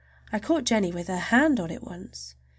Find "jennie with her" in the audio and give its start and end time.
0.63-1.19